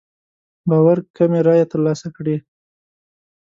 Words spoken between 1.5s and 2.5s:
تر لاسه کړې.